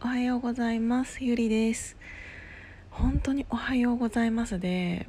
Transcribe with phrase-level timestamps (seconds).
[0.00, 1.24] おはようございます。
[1.24, 1.96] ゆりです。
[2.88, 5.06] 本当におはようございますで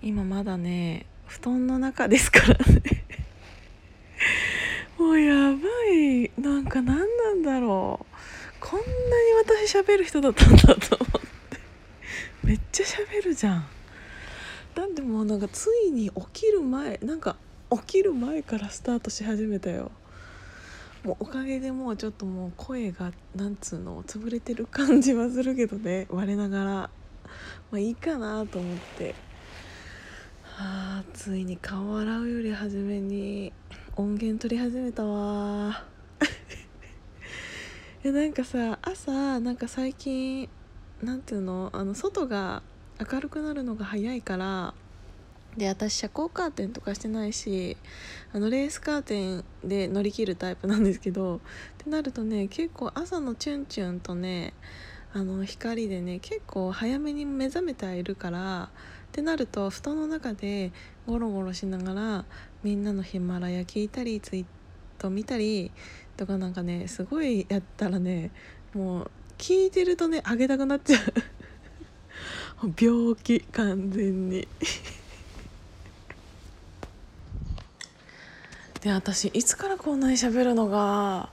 [0.00, 3.04] 今まだね布団の中ですからね。
[4.96, 5.58] もうやば
[5.92, 6.30] い。
[6.40, 8.16] なんか何なんだろう。
[8.60, 8.92] こんなに
[9.64, 11.20] 私喋る人だったんだと思っ
[11.50, 11.58] て。
[12.44, 13.66] めっちゃ喋るじゃん。
[14.76, 17.34] だってもうなんかついに起きる前なんか
[17.72, 19.90] 起きる前からスタートし始めたよ。
[21.04, 26.06] もうおかげでもうちょっともう声がなんつうの潰れてる感じはするけどね。
[26.10, 26.70] 我ながら。
[26.70, 26.90] ま
[27.72, 29.14] あいいかなと思って。
[30.42, 33.52] はあついに顔洗うより初めに
[33.96, 35.84] 音源取り始めたわ。
[38.04, 40.48] いやなんかさ朝なんか最近
[41.02, 41.70] なんていうの？
[41.72, 42.62] あの外が
[43.10, 44.74] 明るくなるのが早いから
[45.56, 47.76] で私遮光カーテンとかしてないし
[48.32, 51.40] あのレースカーテンで乗り切るタイプなんですけどっ
[51.78, 54.54] てなるとね結構朝のチュンチュンとね
[55.12, 58.70] あの光でね結構早めに目覚めてはいるから
[59.08, 60.70] ってなると布団の中で
[61.06, 62.24] ゴロゴロしながら
[62.62, 64.44] みんなのヒマラヤ聞いたりツイー
[64.98, 65.72] ト見たり
[66.16, 68.30] とかなんかねすごいやったらね
[68.72, 70.98] もう聞いてるとねあげたくなっちゃ
[72.62, 74.46] う 病気完全に。
[78.82, 81.28] で私いつからこんなに喋るのが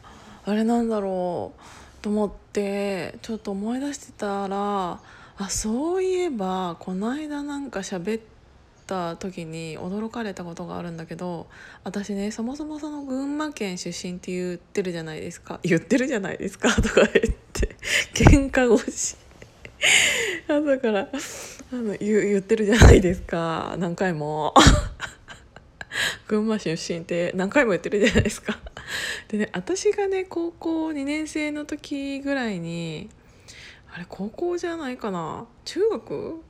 [0.45, 1.61] あれなんだろう
[2.01, 4.99] と思ってちょっと思い出してたら
[5.37, 8.21] あそういえばこの間なんか喋っ
[8.85, 11.47] た時に驚かれたことがあるんだけど
[11.83, 15.59] 私ねそもそもその群馬県出身って言ってるじゃないですか。
[15.63, 17.09] 言ってるじゃないですか とか言っ
[17.53, 17.75] て
[18.13, 19.15] 喧嘩腰。
[20.47, 21.07] 朝から
[21.71, 23.75] あの言言ってるじゃないですか。
[23.77, 24.53] 何回も。
[26.27, 28.59] 群馬出身って何回も言ってるじゃないですか。
[29.29, 33.09] でね私がね高校2年生の時ぐらいに
[33.93, 35.47] あれ高校じゃないかな？
[35.65, 36.41] 中学？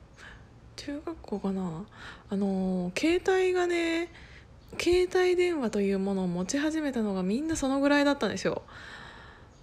[0.76, 1.86] 中学校かな？
[2.30, 4.10] あの携帯がね
[4.78, 8.62] 携帯電話というものを持ち始めたのがみんなそのぐらいだったんですよ。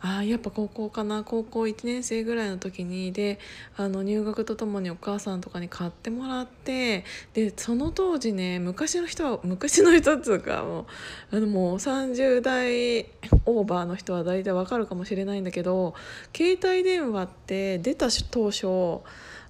[0.01, 3.39] あやっぱ高校かな高校1年生ぐらいの時にで
[3.75, 10.85] あの入学とともにお母さんとかに買ってもらってでその当時ね昔の人は昔の人っつうかも
[11.31, 13.05] うあのもう30代
[13.45, 15.95] オーバーの人は大体わかるかもしれないんだけど
[16.35, 18.67] 携帯電話って出た当初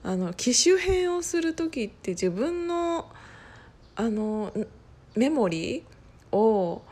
[0.03, 3.07] あの機種変をする時って自分の
[3.97, 4.53] あの
[5.15, 6.83] メモリーを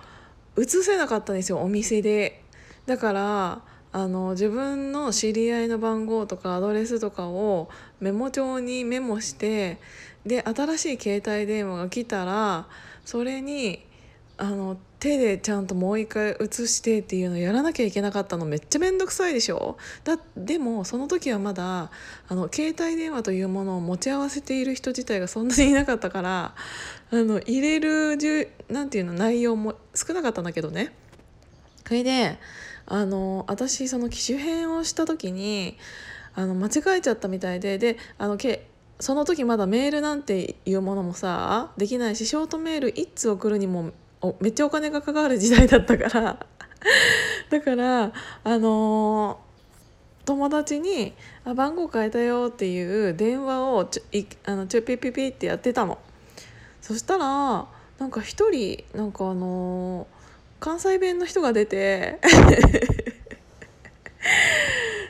[0.57, 2.42] 移せなかったんですよお店で。
[2.85, 3.61] だから
[3.91, 9.79] あの自分の知り合いの番号とかアドレスとかをメモ帳にメモして
[10.25, 12.67] で新しい携帯電話が来たら
[13.05, 13.85] それに
[14.37, 19.77] あの手でちゃんともう一回写してっていうのをやらなきゃいけなかったのめっちゃ面倒くさいでしょ？
[20.03, 21.91] だでもその時はまだ
[22.27, 26.55] あの携帯電話というものを持ち合わせている人自体がそんなにいなかったから
[27.11, 28.17] あの入れる
[28.69, 30.95] 何て言うの内容も少なかったんだけどね。
[31.85, 32.39] それで
[32.85, 35.77] あの私その機種変をした時に
[36.35, 38.67] あの間違えちゃったみたいでであのけ
[38.99, 43.91] その時まだメールなんていうものもさできないしショートメール1通送るにも
[44.39, 46.39] めっちゃお金がかかる時代だったから
[47.49, 48.13] だから
[48.43, 49.39] あの
[50.25, 51.13] 友達に
[51.43, 55.97] あ「番号変えたよ」っていう電話をちょいあのちょピピピってやってたの。
[56.81, 57.65] そしたら
[57.99, 60.22] なんか一人なんかあのー
[60.63, 62.19] 関西弁の人が出て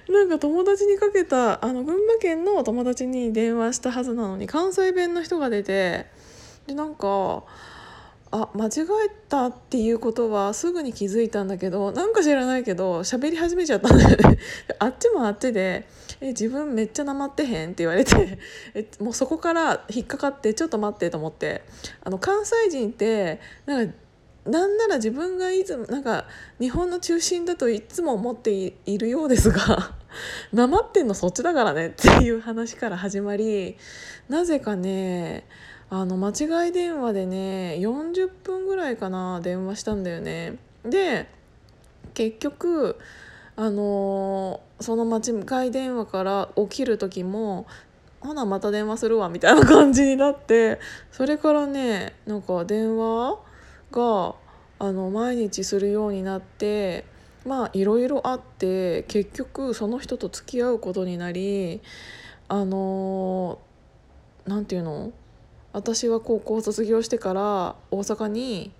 [0.09, 6.07] なんか友達にかけたあの群馬県の友達に電話したはずなのに関西弁の人が出て
[6.65, 7.43] でなんか
[8.31, 8.69] あ間違
[9.05, 14.17] えたっていうことはすぐに気づいたんだけどなんか知らないけど喋り始めちゃったんだよね
[14.79, 15.87] あっちもあっちで
[16.19, 18.39] 「え自分めっちゃなまってへん?」って言われて
[18.73, 21.61] えもうそこから引っかかってちょっと待ってと思って
[22.03, 23.93] あの関西人ってなんか
[24.45, 26.25] なんなら自分がいつもなんか
[26.59, 29.95] 日本の中心だといつも思っているようですが
[30.51, 33.77] なまってんのそっちだからねっていう話から始まり
[34.27, 35.47] なぜかね
[35.89, 36.29] あの間
[36.65, 40.57] 違い電話でね40分ぐらいかな電話したんだよね。
[40.83, 41.27] で
[42.13, 42.97] 結局
[43.55, 45.17] あのその間
[45.63, 47.65] 違い電話から起きる時も
[48.19, 50.79] ほなまた電話するわみたいな感じになって
[51.11, 53.37] それからねなんか電話
[53.91, 54.35] が
[54.79, 57.05] あの毎日するようになって
[57.45, 61.81] まあいろいろあって結局その人と付き合うことになり
[62.47, 63.59] あの
[64.45, 65.11] 何て言うの？
[65.71, 68.71] 私は高校を卒業してから大阪に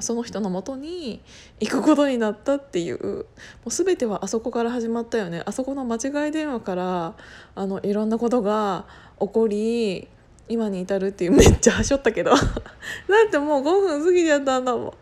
[0.00, 1.20] その人のもとに
[1.60, 2.98] 行くことになったっていう。
[3.06, 3.24] も
[3.66, 5.42] う全てはあそこから始まったよね。
[5.44, 7.14] あそこの間違い電話から
[7.54, 8.86] あのいろんなことが
[9.20, 10.08] 起こり
[10.48, 12.30] 今に至るっていうめっちゃはしょったけど。
[12.32, 12.36] だ
[13.28, 14.92] ってもう5分過ぎちゃったんだもん。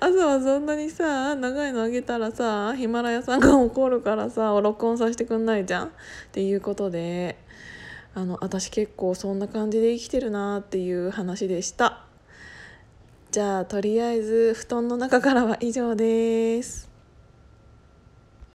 [0.00, 5.86] 朝はそんなにさ長いのあげたらさヒマラヤさんが怒るからさ録音させてくんないじゃん。
[5.86, 5.90] っ
[6.32, 7.38] ていうことで
[8.14, 12.04] あの私結構そんな感じで生きてるなっていう話でした。
[13.30, 16.93] じゃあとりあえず布団の中からは以上です。